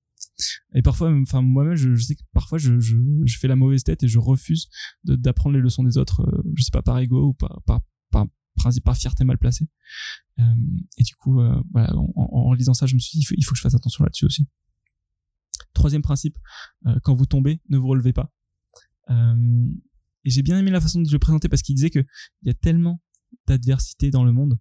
Et 0.74 0.82
parfois, 0.82 1.12
enfin 1.12 1.40
moi-même, 1.40 1.74
je, 1.74 1.94
sais 1.96 2.14
que 2.14 2.22
parfois 2.32 2.58
je, 2.58 2.78
fais 3.40 3.48
la 3.48 3.56
mauvaise 3.56 3.84
tête 3.84 4.02
et 4.02 4.08
je 4.08 4.18
refuse 4.18 4.68
d'apprendre 5.04 5.56
les 5.56 5.62
leçons 5.62 5.82
des 5.82 5.96
autres, 5.96 6.22
euh, 6.22 6.42
je 6.54 6.62
sais 6.62 6.70
pas 6.70 6.82
par 6.82 6.98
ego 6.98 7.28
ou 7.28 7.34
par, 7.34 7.80
principe, 8.58 8.84
par 8.84 8.96
fierté 8.96 9.24
mal 9.24 9.38
placée. 9.38 9.68
Euh, 10.38 10.42
et 10.98 11.02
du 11.02 11.14
coup, 11.14 11.40
euh, 11.40 11.62
en, 11.74 12.52
lisant 12.52 12.74
ça, 12.74 12.86
je 12.86 12.94
me 12.94 13.00
suis 13.00 13.18
dit, 13.18 13.26
il 13.30 13.44
faut, 13.44 13.52
que 13.52 13.56
je 13.56 13.62
fasse 13.62 13.74
attention 13.74 14.04
là-dessus 14.04 14.26
aussi. 14.26 14.46
Troisième 15.72 16.02
principe, 16.02 16.36
euh, 16.86 16.98
quand 17.02 17.14
vous 17.14 17.26
tombez, 17.26 17.60
ne 17.68 17.78
vous 17.78 17.88
relevez 17.88 18.12
pas. 18.12 18.32
Et 20.28 20.30
j'ai 20.30 20.42
bien 20.42 20.58
aimé 20.58 20.70
la 20.70 20.82
façon 20.82 21.00
de 21.00 21.10
le 21.10 21.18
présenter 21.18 21.48
parce 21.48 21.62
qu'il 21.62 21.74
disait 21.74 21.88
que 21.88 22.00
il 22.42 22.48
y 22.48 22.50
a 22.50 22.54
tellement 22.54 23.02
d'adversité 23.46 24.10
dans 24.10 24.24
le 24.24 24.32
monde 24.32 24.58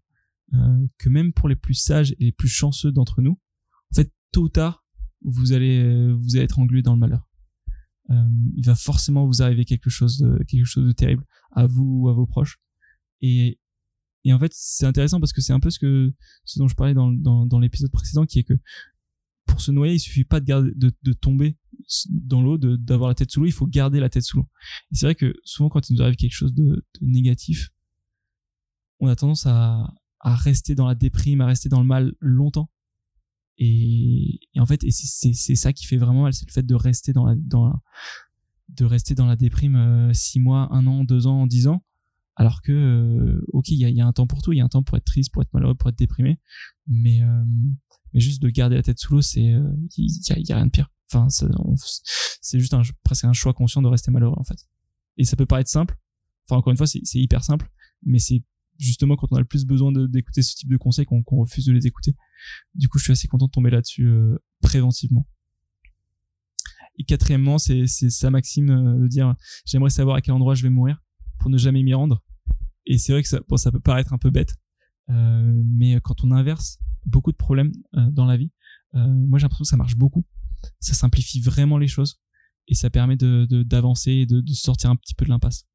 euh, 0.54 0.88
que 0.98 1.10
même 1.10 1.34
pour 1.34 1.50
les 1.50 1.58
plus 1.58 1.74
sages 1.74 2.14
et 2.20 2.24
les 2.24 2.32
plus 2.32 2.48
chanceux 2.48 2.94
d'entre 2.94 3.22
nous, 3.22 3.38
en 3.92 3.96
fait, 3.96 4.10
tôt 4.32 4.44
ou 4.44 4.50
tard, 4.50 4.86
vous 5.26 5.52
allez 5.52 5.80
euh, 5.84 6.16
vous 6.18 6.38
allez 6.38 6.46
être 6.46 6.60
englué 6.60 6.84
dans 6.84 6.94
le 6.94 7.00
malheur. 7.00 7.30
Euh, 8.12 8.30
il 8.56 8.66
va 8.66 8.76
forcément 8.76 9.28
vous 9.28 9.42
arriver 9.42 9.66
quelque 9.66 9.90
chose 9.90 10.20
de, 10.20 10.42
quelque 10.46 10.64
chose 10.64 10.88
de 10.88 10.94
terrible 10.94 11.26
à 11.52 11.68
vous 11.68 12.04
ou 12.04 12.08
à 12.08 12.14
vos 12.14 12.26
proches. 12.26 12.62
Et 13.20 13.60
et 14.24 14.32
en 14.32 14.40
fait, 14.40 14.54
c'est 14.56 14.86
intéressant 14.86 15.20
parce 15.20 15.34
que 15.34 15.42
c'est 15.42 15.52
un 15.52 15.60
peu 15.60 15.70
ce 15.70 15.80
que 15.80 16.14
ce 16.46 16.60
dont 16.60 16.70
je 16.70 16.76
parlais 16.76 16.94
dans 16.94 17.12
dans, 17.12 17.60
l'épisode 17.60 17.92
précédent, 17.92 18.26
qui 18.26 18.40
est 18.40 18.46
que 18.46 18.58
pour 19.46 19.60
se 19.60 19.72
noyer, 19.72 19.96
il 19.96 20.00
suffit 20.00 20.24
pas 20.24 20.40
de, 20.40 20.74
de 20.78 21.14
tomber 21.14 21.58
dans 22.10 22.42
l'eau, 22.42 22.58
d'avoir 22.58 23.10
la 23.10 23.16
tête 23.16 23.32
sous 23.32 23.40
l'eau, 23.42 23.46
il 23.46 23.52
faut 23.52 23.68
garder 23.68 24.00
la 24.00 24.10
tête 24.10 24.24
sous 24.24 24.38
l'eau. 24.38 24.48
Et 24.92 24.96
c'est 24.96 25.06
vrai 25.06 25.16
que 25.16 25.34
souvent 25.44 25.70
quand 25.70 25.90
il 25.90 25.94
nous 25.96 26.02
arrive 26.02 26.16
quelque 26.16 26.34
chose 26.34 26.54
de, 26.54 26.86
négatif, 27.02 27.70
on 29.00 29.08
a 29.08 29.16
tendance 29.16 29.46
à, 29.46 29.94
à 30.20 30.36
rester 30.36 30.76
dans 30.76 30.88
la 30.88 30.96
déprime, 30.96 31.42
à 31.42 31.46
rester 31.46 31.70
dans 31.70 31.80
le 31.80 31.86
mal 31.88 32.14
longtemps. 32.20 32.70
Et, 33.58 34.40
et 34.54 34.60
en 34.60 34.66
fait, 34.66 34.84
et 34.84 34.92
c'est- 34.92 35.56
ça 35.56 35.74
qui 35.74 35.86
fait 35.86 35.98
vraiment 35.98 36.24
mal, 36.24 36.34
c'est 36.34 36.48
le 36.48 36.52
fait 36.54 36.66
de 36.66 36.76
rester 36.76 37.14
dans 37.14 37.26
la, 37.26 37.36
dans 37.36 37.74
de 38.70 38.86
rester 38.86 39.16
dans 39.16 39.26
la 39.26 39.36
déprime 39.36 39.76
euh, 39.76 40.14
six 40.14 40.40
mois, 40.40 40.68
un 40.72 40.86
an, 40.88 41.04
deux 41.04 41.26
ans, 41.26 41.48
dix 41.48 41.68
ans, 41.68 41.84
alors 42.36 42.62
que 42.62 42.72
euh, 42.72 43.46
ok, 43.54 43.70
il 43.70 43.78
y 43.78 43.86
a, 43.86 43.90
y 43.90 44.02
a 44.02 44.06
un 44.06 44.14
temps 44.14 44.28
pour 44.28 44.42
tout, 44.44 44.52
il 44.54 44.58
y 44.58 44.62
a 44.62 44.66
un 44.66 44.70
temps 44.70 44.84
pour 44.84 44.98
être 44.98 45.06
triste, 45.06 45.32
pour 45.32 45.42
être 45.42 45.52
malheureux, 45.54 45.74
pour 45.74 45.90
être 45.90 45.98
déprimé, 45.98 46.40
mais 46.86 47.24
euh, 47.24 47.44
mais 48.14 48.20
juste 48.20 48.42
de 48.42 48.50
garder 48.50 48.76
la 48.76 48.84
tête 48.84 49.00
sous 49.00 49.14
l'eau, 49.14 49.22
c'est 49.22 49.54
euh, 49.54 49.72
il 49.98 50.06
y, 50.06 50.32
a, 50.34 50.38
il 50.40 50.48
y 50.48 50.52
a 50.52 50.58
rien 50.58 50.66
de 50.66 50.72
pire. 50.72 50.90
Enfin, 51.12 51.28
c'est 52.42 52.60
juste 52.60 52.74
un, 52.74 52.82
presque 53.04 53.26
un 53.26 53.34
choix 53.34 53.54
conscient 53.54 53.82
de 53.82 53.88
rester 53.88 54.12
malheureux 54.12 54.36
en 54.38 54.44
fait. 54.44 54.68
Et 55.18 55.24
ça 55.24 55.36
peut 55.36 55.46
paraître 55.46 55.70
simple. 55.70 55.98
Enfin, 56.46 56.58
encore 56.60 56.72
une 56.72 56.78
fois, 56.78 56.88
c'est 56.88 57.02
hyper 57.14 57.44
simple, 57.44 57.70
mais 58.04 58.20
c'est 58.20 58.44
justement 58.80 59.16
quand 59.16 59.28
on 59.32 59.38
a 59.38 59.40
le 59.40 59.46
plus 59.46 59.66
besoin 59.66 59.92
d'écouter 59.92 60.42
ce 60.42 60.56
type 60.56 60.70
de 60.70 60.78
conseils 60.78 61.06
qu'on 61.06 61.24
refuse 61.38 61.66
de 61.66 61.74
les 61.74 61.88
écouter. 61.88 62.16
Du 62.76 62.90
coup, 62.90 63.00
je 63.00 63.06
suis 63.06 63.12
assez 63.12 63.28
content 63.28 63.48
de 63.48 63.52
tomber 63.52 63.70
là-dessus 63.70 64.06
euh, 64.06 64.38
préventivement. 64.62 65.28
Et 67.00 67.04
quatrièmement, 67.04 67.58
c'est 67.58 67.86
c'est 67.88 68.10
sa 68.10 68.30
maxime 68.30 68.70
euh, 68.70 69.02
de 69.02 69.08
dire 69.08 69.36
j'aimerais 69.66 69.90
savoir 69.90 70.18
à 70.18 70.22
quel 70.22 70.34
endroit 70.34 70.56
je 70.56 70.64
vais 70.64 70.70
mourir 70.70 71.04
pour 71.40 71.50
ne 71.50 71.58
jamais 71.58 71.84
m'y 71.84 71.94
rendre. 71.94 72.24
Et 72.86 72.98
c'est 72.98 73.12
vrai 73.12 73.22
que 73.22 73.28
ça, 73.28 73.40
bon, 73.48 73.58
ça 73.58 73.72
peut 73.72 73.80
paraître 73.80 74.14
un 74.14 74.18
peu 74.18 74.30
bête, 74.30 74.56
euh, 75.10 75.64
mais 75.66 76.00
quand 76.02 76.24
on 76.24 76.32
inverse 76.32 76.80
beaucoup 77.06 77.32
de 77.32 77.38
problèmes 77.38 77.72
euh, 77.96 78.10
dans 78.12 78.26
la 78.26 78.38
vie, 78.38 78.52
euh, 78.96 79.08
moi 79.08 79.40
j'ai 79.40 79.44
l'impression 79.44 79.64
que 79.64 79.70
ça 79.70 79.78
marche 79.78 79.96
beaucoup. 79.96 80.26
Ça 80.80 80.94
simplifie 80.94 81.42
vraiment 81.42 81.78
les 81.78 81.88
choses 81.88 82.20
et 82.68 82.76
ça 82.76 82.90
permet 82.90 83.16
de 83.16 83.46
d'avancer 83.64 84.12
et 84.12 84.26
de, 84.26 84.44
sortir 84.54 84.90
un 84.90 84.96
petit 84.96 85.16
peu 85.16 85.26
de 85.26 85.30
l'impasse. 85.30 85.66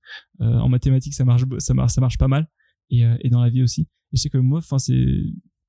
Euh, 0.40 0.58
en 0.58 0.68
mathématiques, 0.68 1.14
ça 1.14 1.24
marche, 1.24 1.44
ça 1.58 1.74
marche, 1.74 2.18
pas 2.18 2.28
mal 2.28 2.48
et, 2.90 3.04
euh, 3.04 3.16
et 3.20 3.30
dans 3.30 3.40
la 3.40 3.50
vie 3.50 3.62
aussi. 3.62 3.88
Je 4.12 4.20
sais 4.20 4.30
que 4.30 4.38
moi, 4.38 4.58
enfin 4.58 4.78
c'est 4.78 5.06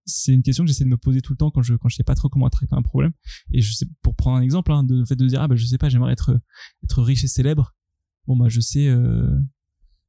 c'est 0.06 0.34
une 0.34 0.44
question 0.44 0.66
que 0.66 0.68
j'essaie 0.68 0.84
de 0.84 0.90
me 0.90 0.98
poser 0.98 1.22
tout 1.22 1.32
le 1.32 1.38
temps 1.38 1.50
quand 1.50 1.62
je 1.62 1.76
quand 1.76 1.88
je 1.88 1.96
sais 1.96 2.04
pas 2.04 2.16
trop 2.16 2.28
comment 2.28 2.50
traiter 2.50 2.76
un 2.76 2.82
problème. 2.82 3.14
Et 3.52 3.62
je 3.62 3.74
sais 3.74 3.86
pour 4.02 4.16
prendre 4.16 4.38
un 4.38 4.42
exemple, 4.42 4.72
hein, 4.72 4.84
de 4.84 4.96
le 5.00 5.06
fait 5.06 5.16
de 5.16 5.26
dire 5.26 5.42
ah 5.42 5.48
bah 5.48 5.56
je 5.56 5.66
sais 5.66 5.78
pas, 5.78 5.90
j'aimerais 5.90 6.12
être 6.12 6.38
être 6.84 7.02
riche 7.02 7.24
et 7.24 7.28
célèbre. 7.28 7.74
Bon 8.28 8.36
bah 8.36 8.50
je 8.50 8.60
sais 8.60 8.88
euh, 8.88 9.34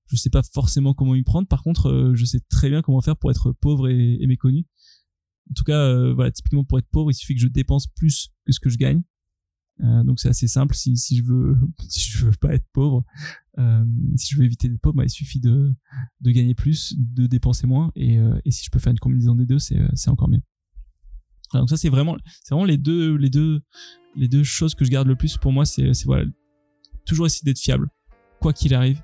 je 0.06 0.16
sais 0.16 0.30
pas 0.30 0.42
forcément 0.42 0.94
comment 0.94 1.14
y 1.14 1.22
prendre. 1.22 1.46
Par 1.46 1.62
contre, 1.62 2.12
je 2.14 2.24
sais 2.24 2.40
très 2.50 2.70
bien 2.70 2.82
comment 2.82 3.00
faire 3.00 3.16
pour 3.16 3.30
être 3.30 3.52
pauvre 3.52 3.88
et, 3.88 4.18
et 4.20 4.26
méconnu. 4.26 4.66
En 5.50 5.54
tout 5.54 5.64
cas, 5.64 6.12
voilà, 6.12 6.32
typiquement 6.32 6.64
pour 6.64 6.78
être 6.78 6.88
pauvre, 6.90 7.10
il 7.10 7.14
suffit 7.14 7.34
que 7.34 7.40
je 7.40 7.48
dépense 7.48 7.86
plus 7.86 8.33
que 8.44 8.52
ce 8.52 8.60
que 8.60 8.70
je 8.70 8.78
gagne. 8.78 9.02
Euh, 9.82 10.04
donc 10.04 10.20
c'est 10.20 10.28
assez 10.28 10.46
simple. 10.46 10.74
Si, 10.74 10.96
si 10.96 11.18
je 11.18 11.24
veux, 11.24 11.56
si 11.88 12.10
je 12.10 12.26
veux 12.26 12.32
pas 12.32 12.54
être 12.54 12.66
pauvre, 12.72 13.04
euh, 13.58 13.84
si 14.16 14.34
je 14.34 14.38
veux 14.38 14.44
éviter 14.44 14.68
d'être 14.68 14.80
pauvre, 14.80 14.96
bah, 14.96 15.04
il 15.04 15.10
suffit 15.10 15.40
de, 15.40 15.74
de 16.20 16.30
gagner 16.30 16.54
plus, 16.54 16.94
de 16.98 17.26
dépenser 17.26 17.66
moins, 17.66 17.92
et, 17.96 18.18
euh, 18.18 18.38
et 18.44 18.50
si 18.50 18.64
je 18.64 18.70
peux 18.70 18.78
faire 18.78 18.92
une 18.92 18.98
combinaison 18.98 19.34
des 19.34 19.46
deux, 19.46 19.58
c'est, 19.58 19.80
c'est 19.94 20.10
encore 20.10 20.28
mieux. 20.28 20.42
donc 21.52 21.70
ça 21.70 21.76
c'est 21.76 21.88
vraiment, 21.88 22.16
c'est 22.42 22.54
vraiment 22.54 22.66
les 22.66 22.78
deux, 22.78 23.16
les 23.16 23.30
deux, 23.30 23.62
les 24.16 24.28
deux 24.28 24.44
choses 24.44 24.74
que 24.74 24.84
je 24.84 24.90
garde 24.90 25.08
le 25.08 25.16
plus 25.16 25.36
pour 25.36 25.52
moi, 25.52 25.64
c'est, 25.64 25.92
c'est 25.94 26.04
voilà, 26.04 26.24
toujours 27.04 27.26
essayer 27.26 27.44
d'être 27.44 27.60
fiable, 27.60 27.88
quoi 28.40 28.52
qu'il 28.52 28.74
arrive. 28.74 29.02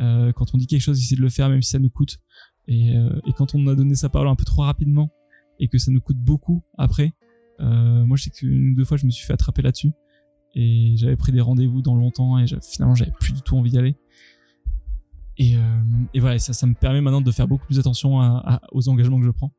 Euh, 0.00 0.32
quand 0.32 0.54
on 0.54 0.58
dit 0.58 0.66
quelque 0.66 0.80
chose, 0.80 0.98
essayer 0.98 1.16
de 1.16 1.22
le 1.22 1.28
faire 1.28 1.48
même 1.48 1.62
si 1.62 1.70
ça 1.70 1.78
nous 1.78 1.90
coûte. 1.90 2.18
Et, 2.66 2.96
euh, 2.96 3.20
et 3.26 3.32
quand 3.32 3.54
on 3.54 3.66
a 3.66 3.74
donné 3.74 3.94
sa 3.94 4.08
parole 4.08 4.28
un 4.28 4.36
peu 4.36 4.44
trop 4.44 4.62
rapidement 4.62 5.10
et 5.58 5.68
que 5.68 5.78
ça 5.78 5.90
nous 5.90 6.00
coûte 6.00 6.16
beaucoup 6.16 6.62
après, 6.78 7.12
euh, 7.60 8.04
moi, 8.04 8.16
je 8.16 8.24
sais 8.24 8.30
qu'une 8.30 8.72
ou 8.72 8.74
deux 8.74 8.84
fois, 8.84 8.96
je 8.96 9.06
me 9.06 9.10
suis 9.10 9.26
fait 9.26 9.32
attraper 9.32 9.62
là-dessus. 9.62 9.92
Et 10.54 10.94
j'avais 10.96 11.16
pris 11.16 11.32
des 11.32 11.40
rendez-vous 11.40 11.80
dans 11.80 11.94
longtemps 11.94 12.38
et 12.38 12.46
finalement, 12.46 12.94
j'avais 12.94 13.12
plus 13.20 13.32
du 13.32 13.42
tout 13.42 13.56
envie 13.56 13.70
d'y 13.70 13.78
aller. 13.78 13.96
Et, 15.36 15.56
euh, 15.56 15.60
voilà, 16.16 16.38
ça, 16.38 16.66
me 16.66 16.74
permet 16.74 17.00
maintenant 17.00 17.20
de 17.20 17.30
faire 17.30 17.46
beaucoup 17.46 17.66
plus 17.66 17.78
attention 17.78 18.18
aux 18.72 18.88
engagements 18.88 19.18
que 19.18 19.26
je 19.26 19.30
prends. 19.30 19.52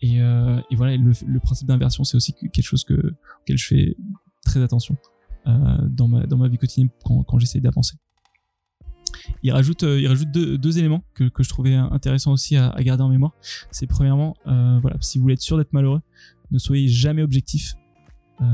Et, 0.00 0.20
euh, 0.20 0.60
voilà, 0.72 0.96
le, 0.96 1.38
principe 1.40 1.68
d'inversion, 1.68 2.04
c'est 2.04 2.16
aussi 2.16 2.32
quelque 2.32 2.62
chose 2.62 2.84
que, 2.84 3.14
auquel 3.42 3.58
je 3.58 3.66
fais 3.66 3.96
très 4.44 4.62
attention 4.62 4.96
dans, 5.44 6.08
ma, 6.08 6.26
dans 6.26 6.38
ma 6.38 6.48
vie 6.48 6.56
quotidienne 6.56 6.88
quand, 7.04 7.22
quand 7.24 7.38
j'essaye 7.38 7.60
d'avancer. 7.60 7.96
Il 9.42 9.52
rajoute, 9.52 9.82
euh, 9.82 10.00
il 10.00 10.06
rajoute 10.06 10.30
deux, 10.30 10.78
éléments 10.78 11.02
que, 11.14 11.30
je 11.38 11.48
trouvais 11.48 11.74
intéressants 11.74 12.32
aussi 12.32 12.56
à, 12.56 12.74
garder 12.80 13.02
en 13.02 13.08
mémoire. 13.08 13.32
C'est 13.70 13.86
premièrement, 13.86 14.34
euh, 14.46 14.78
voilà, 14.80 14.96
si 15.00 15.18
vous 15.18 15.22
voulez 15.22 15.34
être 15.34 15.40
sûr 15.40 15.56
d'être 15.56 15.72
malheureux, 15.72 16.00
ne 16.50 16.58
soyez 16.58 16.88
jamais 16.88 17.22
objectif. 17.22 17.74
Euh, 18.40 18.44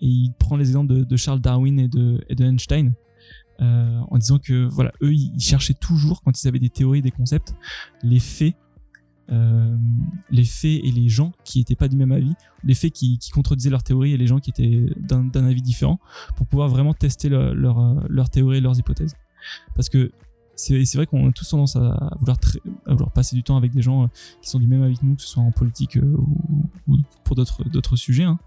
et 0.00 0.06
il 0.06 0.32
prend 0.38 0.56
les 0.56 0.68
exemples 0.68 1.04
de, 1.04 1.16
Charles 1.16 1.40
Darwin 1.40 1.78
et 1.78 1.88
de, 1.88 2.20
Einstein. 2.40 2.94
En 3.60 4.18
disant 4.18 4.38
que 4.38 4.64
voilà 4.64 4.92
eux 5.00 5.14
ils 5.14 5.38
cherchaient 5.40 5.74
toujours 5.74 6.22
quand 6.22 6.42
ils 6.42 6.48
avaient 6.48 6.58
des 6.58 6.70
théories 6.70 7.02
des 7.02 7.12
concepts 7.12 7.54
les 8.02 8.18
faits 8.18 8.56
les 9.28 10.44
faits 10.44 10.80
et 10.82 10.90
les 10.90 11.08
gens 11.08 11.32
qui 11.44 11.60
étaient 11.60 11.76
pas 11.76 11.86
du 11.86 11.96
même 11.96 12.10
avis 12.10 12.34
les 12.64 12.74
faits 12.74 12.92
qui, 12.92 13.16
contredisaient 13.32 13.70
leur 13.70 13.84
théorie 13.84 14.12
et 14.12 14.16
les 14.16 14.26
gens 14.26 14.40
qui 14.40 14.50
étaient 14.50 14.86
d'un 14.98 15.46
avis 15.46 15.62
différent 15.62 16.00
pour 16.36 16.48
pouvoir 16.48 16.68
vraiment 16.68 16.94
tester 16.94 17.28
leur, 17.28 17.54
leur, 17.54 17.78
leur 18.10 18.28
théorie 18.28 18.58
et 18.58 18.60
leurs 18.60 18.76
hypothèses 18.76 19.14
parce 19.74 19.88
que 19.88 20.10
c'est 20.56 20.94
vrai 20.94 21.06
qu'on 21.06 21.28
a 21.28 21.32
tous 21.32 21.48
tendance 21.48 21.76
à 21.76 22.10
vouloir, 22.18 23.10
passer 23.12 23.36
du 23.36 23.42
temps 23.42 23.56
avec 23.56 23.72
des 23.72 23.82
gens 23.82 24.04
euh, 24.04 24.06
qui 24.42 24.50
sont 24.50 24.58
du 24.58 24.66
même 24.66 24.82
avis 24.82 24.96
que 24.96 25.04
nous, 25.04 25.14
que 25.16 25.22
ce 25.22 25.28
soit 25.28 25.42
en 25.42 25.50
politique 25.50 25.96
euh, 25.96 26.16
ou, 26.16 26.68
ou 26.88 26.98
pour 27.24 27.36
d'autres 27.36 27.96
sujets. 27.96 28.24
Hein. 28.24 28.38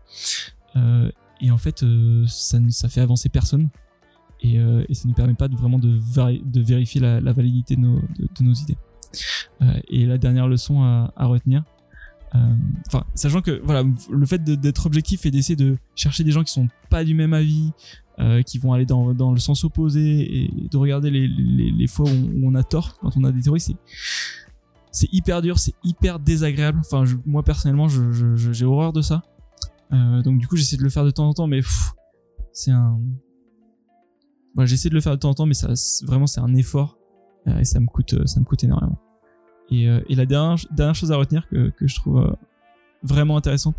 Euh, 0.75 1.11
et 1.41 1.51
en 1.51 1.57
fait, 1.57 1.85
ça, 2.27 2.59
ça 2.69 2.89
fait 2.89 3.01
avancer 3.01 3.29
personne. 3.29 3.69
Et, 4.41 4.59
ça 4.93 5.07
ne 5.07 5.13
permet 5.13 5.33
pas 5.33 5.47
de 5.47 5.55
vraiment 5.55 5.79
de, 5.79 5.99
vérifier 6.61 7.01
la, 7.01 7.19
validité 7.33 7.75
de 7.75 7.81
nos, 7.81 8.53
idées. 8.53 8.77
et 9.89 10.05
la 10.05 10.17
dernière 10.17 10.47
leçon 10.47 10.83
à, 10.83 11.25
retenir, 11.25 11.63
sachant 13.15 13.41
que 13.41 13.61
voilà, 13.63 13.83
le 14.11 14.25
fait 14.25 14.43
d'être 14.43 14.85
objectif 14.85 15.25
et 15.25 15.31
d'essayer 15.31 15.55
de 15.55 15.77
chercher 15.95 16.23
des 16.23 16.31
gens 16.31 16.43
qui 16.43 16.53
sont 16.53 16.69
pas 16.89 17.03
du 17.03 17.13
même 17.13 17.33
avis, 17.33 17.71
euh, 18.19 18.41
qui 18.41 18.57
vont 18.57 18.73
aller 18.73 18.85
dans, 18.85 19.13
dans, 19.13 19.31
le 19.31 19.39
sens 19.39 19.63
opposé 19.63 20.43
et 20.43 20.51
de 20.69 20.77
regarder 20.77 21.11
les, 21.11 21.27
les, 21.27 21.69
les 21.71 21.87
fois 21.87 22.09
où 22.09 22.47
on, 22.47 22.55
a 22.55 22.63
tort 22.63 22.97
quand 22.99 23.15
on 23.15 23.23
a 23.23 23.31
des 23.31 23.41
théories, 23.41 23.59
c'est 23.59 23.75
c'est 24.97 25.13
hyper 25.13 25.43
dur, 25.43 25.59
c'est 25.59 25.75
hyper 25.83 26.19
désagréable. 26.19 26.79
Enfin, 26.79 27.05
je, 27.05 27.15
moi 27.25 27.43
personnellement, 27.43 27.87
j'ai 27.87 28.01
je, 28.11 28.35
je, 28.35 28.65
horreur 28.65 28.93
de 28.93 29.01
ça. 29.01 29.21
Euh, 29.93 30.23
donc 30.23 30.39
du 30.39 30.47
coup, 30.47 30.55
j'essaie 30.55 30.77
de 30.77 30.83
le 30.83 30.89
faire 30.89 31.05
de 31.05 31.11
temps 31.11 31.29
en 31.29 31.33
temps, 31.33 31.47
mais 31.47 31.61
c'est 32.51 32.71
un. 32.71 32.99
Voilà, 34.55 34.65
j'essaie 34.65 34.89
de 34.89 34.95
le 34.95 35.01
faire 35.01 35.13
de 35.13 35.19
temps 35.19 35.29
en 35.29 35.35
temps, 35.35 35.45
mais 35.45 35.53
ça, 35.53 35.73
vraiment, 36.07 36.25
c'est 36.25 36.41
un 36.41 36.55
effort 36.55 36.97
euh, 37.47 37.59
et 37.59 37.63
ça 37.63 37.79
me 37.79 37.85
coûte, 37.85 38.25
ça 38.25 38.39
me 38.39 38.45
coûte 38.45 38.63
énormément. 38.63 38.97
Et, 39.69 39.87
euh, 39.87 40.01
et 40.09 40.15
la 40.15 40.25
dernière, 40.25 40.57
dernière 40.71 40.95
chose 40.95 41.11
à 41.11 41.17
retenir 41.17 41.47
que, 41.47 41.69
que 41.69 41.85
je 41.85 41.95
trouve 41.95 42.35
vraiment 43.03 43.37
intéressante, 43.37 43.77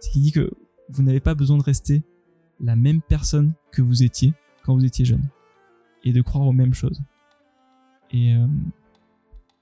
c'est 0.00 0.10
qu'il 0.10 0.20
dit 0.20 0.32
que 0.32 0.50
vous 0.90 1.02
n'avez 1.02 1.20
pas 1.20 1.34
besoin 1.34 1.56
de 1.56 1.62
rester 1.62 2.02
la 2.60 2.76
même 2.76 3.00
personne 3.00 3.52
que 3.72 3.82
vous 3.82 4.02
étiez 4.02 4.34
quand 4.64 4.74
vous 4.74 4.84
étiez 4.84 5.04
jeune 5.04 5.26
et 6.04 6.12
de 6.12 6.22
croire 6.22 6.46
aux 6.46 6.52
mêmes 6.52 6.74
choses. 6.74 7.00
Et, 8.10 8.34
euh, 8.34 8.46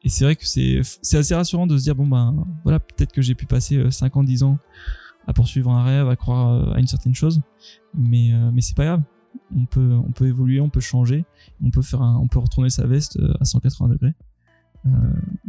et 0.03 0.09
c'est 0.09 0.25
vrai 0.25 0.37
que 0.37 0.47
c'est, 0.47 0.81
c'est 1.03 1.19
assez 1.19 1.35
rassurant 1.35 1.67
de 1.67 1.77
se 1.77 1.83
dire 1.83 1.97
bon 1.97 2.07
ben 2.07 2.47
voilà 2.63 2.79
peut-être 2.79 3.13
que 3.13 3.23
j'ai 3.23 3.35
pu 3.35 3.47
passer 3.47 3.91
5 3.91 4.17
ans, 4.17 4.23
10 4.25 4.43
ans 4.45 4.59
à 5.27 5.33
poursuivre 5.33 5.71
un 5.71 5.83
rêve, 5.83 6.09
à 6.09 6.17
croire 6.17 6.53
euh, 6.53 6.73
à 6.73 6.79
une 6.79 6.87
certaine 6.87 7.15
chose, 7.15 7.41
mais 7.95 8.33
euh, 8.33 8.51
mais 8.53 8.61
c'est 8.61 8.77
pas 8.77 8.85
grave. 8.85 9.03
On 9.55 9.67
peut 9.67 9.93
on 9.95 10.13
peut 10.13 10.27
évoluer, 10.27 10.61
on 10.61 10.71
peut 10.71 10.81
changer, 10.81 11.25
on 11.63 11.71
peut 11.71 11.83
faire 11.83 12.03
un, 12.03 12.17
on 12.19 12.29
peut 12.29 12.39
retourner 12.39 12.71
sa 12.71 12.87
veste 12.87 13.19
euh, 13.19 13.35
à 13.41 13.45
180 13.45 13.89
degrés. 13.89 14.15
Euh, 14.87 14.91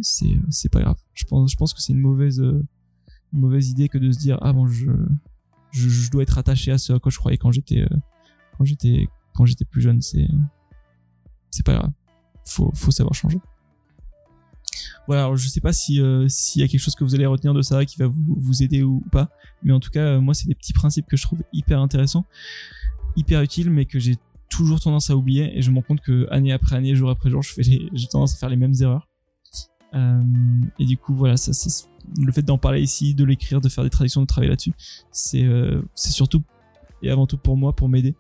c'est 0.02 0.40
c'est 0.50 0.70
pas 0.70 0.82
grave. 0.82 0.98
Je 1.14 1.26
pense 1.26 1.52
je 1.52 1.56
pense 1.56 1.74
que 1.74 1.82
c'est 1.82 1.94
une 1.94 2.02
mauvaise 2.02 2.40
une 2.40 3.40
mauvaise 3.40 3.70
idée 3.70 3.90
que 3.90 3.98
de 3.98 4.12
se 4.12 4.20
dire 4.20 4.38
ah 4.42 4.54
bon 4.54 4.68
je 4.68 4.92
je, 5.72 5.90
je, 5.90 6.10
dois 6.10 6.24
être 6.24 6.38
attaché 6.38 6.72
à 6.72 6.78
ce 6.78 6.94
à 6.94 7.00
quoi 7.00 7.12
je 7.12 7.18
croyais 7.18 7.38
quand 7.38 7.52
j'étais 7.52 7.82
euh, 7.82 7.98
quand 8.58 8.66
j'étais 8.66 9.08
quand 9.34 9.46
j'étais 9.46 9.66
plus 9.66 9.82
jeune. 9.82 10.02
C'est 10.02 10.28
c'est 11.52 11.66
pas 11.66 11.74
grave. 11.74 11.92
Faut 12.46 12.72
faut 12.74 12.92
savoir 12.92 13.14
changer. 13.14 13.40
Voilà 15.08 15.24
alors 15.24 15.38
je 15.38 15.48
sais 15.48 15.62
pas 15.62 15.74
si 15.74 16.02
euh, 16.02 16.28
s'il 16.28 16.62
y 16.62 16.66
a 16.66 16.68
quelque 16.68 16.82
chose 16.82 16.96
que 16.96 17.04
vous 17.04 17.16
allez 17.16 17.26
retenir 17.26 17.54
de 17.54 17.62
ça 17.62 17.86
qui 17.86 17.98
va 17.98 18.08
vous, 18.08 18.36
vous 18.38 18.64
aider 18.64 18.84
ou, 18.84 19.04
pas. 19.12 19.30
Mais 19.64 19.72
en 19.72 19.80
tout 19.80 19.90
cas 19.90 20.02
euh, 20.02 20.22
moi 20.22 20.34
c'est 20.34 20.48
des 20.48 20.56
petits 20.56 20.74
principes 20.74 21.08
que 21.08 21.16
je 21.18 21.24
trouve 21.24 21.44
hyper 21.54 21.80
intéressants 21.80 22.26
hyper 23.16 23.42
utiles 23.42 23.70
mais 23.70 23.86
que 23.86 24.00
j'ai 24.00 24.18
toujours 24.50 24.80
tendance 24.80 25.10
à 25.10 25.16
oublier. 25.16 25.58
Et 25.58 25.62
je 25.62 25.72
me 25.72 25.78
rends 25.78 25.82
compte 25.84 26.02
que 26.02 26.28
année 26.30 26.52
après 26.52 26.76
année 26.76 26.96
jour 26.96 27.10
après 27.10 27.30
jour 27.30 27.42
je 27.42 27.54
fais 27.54 27.64
j'ai 27.64 28.08
tendance 28.08 28.34
à 28.34 28.38
faire 28.38 28.50
les 28.50 28.58
mêmes 28.58 28.76
erreurs. 28.82 29.08
Euh, 29.94 30.22
et 30.80 30.86
du 30.86 30.98
coup 30.98 31.14
voilà 31.14 31.38
ça 31.38 31.54
c'est 31.54 31.88
le 32.20 32.32
fait 32.32 32.42
d'en 32.42 32.58
parler 32.58 32.82
ici, 32.82 33.14
de 33.14 33.24
l'écrire, 33.24 33.62
de 33.62 33.70
faire 33.70 33.84
des 33.84 33.90
traductions, 33.90 34.22
de 34.22 34.28
travailler 34.28 34.50
là-dessus, 34.50 34.74
c'est 35.12 35.44
euh, 35.44 35.82
surtout 35.96 36.44
et 37.02 37.10
avant 37.10 37.28
tout 37.28 37.38
pour 37.38 37.58
moi, 37.58 37.76
pour 37.76 37.90
m'aider. 37.90 38.16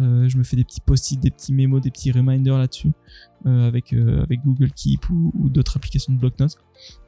Euh, 0.00 0.28
je 0.28 0.38
me 0.38 0.42
fais 0.42 0.56
des 0.56 0.64
petits 0.64 0.80
post-it, 0.80 1.20
des 1.20 1.30
petits 1.30 1.52
mémos, 1.52 1.80
des 1.80 1.90
petits 1.90 2.10
reminders 2.10 2.58
là-dessus 2.58 2.90
euh, 3.46 3.68
avec 3.68 3.92
euh, 3.92 4.22
avec 4.22 4.42
Google 4.42 4.72
Keep 4.72 5.08
ou, 5.10 5.32
ou 5.34 5.48
d'autres 5.48 5.76
applications 5.76 6.12
de 6.12 6.18
bloc-notes 6.18 6.56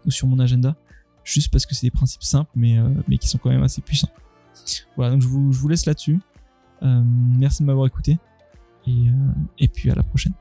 ou 0.05 0.11
sur 0.11 0.29
mon 0.29 0.39
agenda, 0.39 0.77
juste 1.25 1.51
parce 1.51 1.67
que 1.67 1.75
c'est 1.75 1.87
des 1.87 1.91
principes 1.91 2.23
simples 2.23 2.51
mais 2.55 2.79
euh, 2.79 2.89
mais 3.09 3.19
qui 3.19 3.27
sont 3.29 3.39
quand 3.39 3.51
même 3.51 3.65
assez 3.65 3.81
puissants. 3.81 4.11
Voilà, 4.97 5.13
donc 5.13 5.23
je 5.23 5.27
vous 5.27 5.53
je 5.53 5.59
vous 5.59 5.69
laisse 5.69 5.87
là-dessus. 5.87 6.21
merci 6.83 7.63
de 7.63 7.67
m'avoir 7.67 7.87
écouté 7.87 8.19
et 8.87 9.07
et 9.59 9.69
puis 9.69 9.91
à 9.91 9.95
la 9.95 10.03
prochaine. 10.03 10.33